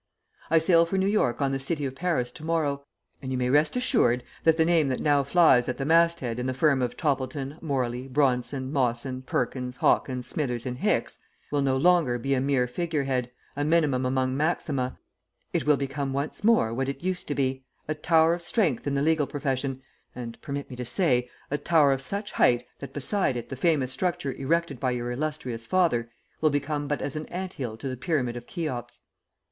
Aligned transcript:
"I 0.49 0.57
sail 0.57 0.87
for 0.87 0.97
New 0.97 1.05
York 1.05 1.43
on 1.43 1.51
the 1.51 1.59
City 1.59 1.85
of 1.85 1.93
Paris 1.93 2.31
to 2.31 2.43
morrow, 2.43 2.87
and 3.21 3.31
you 3.31 3.37
may 3.37 3.51
rest 3.51 3.75
assured 3.75 4.23
that 4.45 4.57
the 4.57 4.65
name 4.65 4.87
that 4.87 4.99
now 4.99 5.21
flies 5.21 5.69
at 5.69 5.77
the 5.77 5.85
mast 5.85 6.21
head 6.21 6.39
in 6.39 6.47
the 6.47 6.55
firm 6.55 6.81
of 6.81 6.97
Toppleton, 6.97 7.59
Morley, 7.61 8.07
Bronson, 8.07 8.71
Mawson, 8.73 9.21
Perkins, 9.21 9.75
Harkins, 9.75 10.25
Smithers 10.25 10.65
and 10.65 10.79
Hicks 10.79 11.19
will 11.51 11.61
no 11.61 11.77
longer 11.77 12.17
be 12.17 12.33
a 12.33 12.41
mere 12.41 12.65
figurehead, 12.67 13.29
a 13.55 13.63
minimum 13.63 14.03
among 14.03 14.35
maxima; 14.35 14.97
it 15.53 15.67
will 15.67 15.77
become 15.77 16.13
once 16.13 16.43
more 16.43 16.73
what 16.73 16.89
it 16.89 17.03
used 17.03 17.27
to 17.27 17.35
be, 17.35 17.63
a 17.87 17.93
tower 17.93 18.33
of 18.33 18.41
strength 18.41 18.87
in 18.87 18.95
the 18.95 19.03
legal 19.03 19.27
profession, 19.27 19.83
and, 20.15 20.41
permit 20.41 20.67
me 20.67 20.75
to 20.77 20.83
say, 20.83 21.29
a 21.51 21.59
tower 21.59 21.93
of 21.93 22.01
such 22.01 22.31
height 22.31 22.65
that 22.79 22.91
beside 22.93 23.37
it 23.37 23.49
the 23.49 23.55
famous 23.55 23.91
structure 23.91 24.33
erected 24.33 24.79
by 24.79 24.89
your 24.89 25.11
illustrious 25.11 25.67
father 25.67 26.09
will 26.41 26.49
become 26.49 26.87
but 26.87 27.03
as 27.03 27.15
an 27.15 27.27
ant 27.27 27.53
hill 27.53 27.77
to 27.77 27.87
the 27.87 27.95
pyramid 27.95 28.35
of 28.35 28.47
Cheops. 28.47 29.01